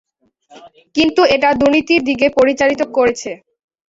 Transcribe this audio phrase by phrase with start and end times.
[0.95, 3.31] কিন্তু, এটা দুর্নীতির দিকে পরিচালিত করেছে।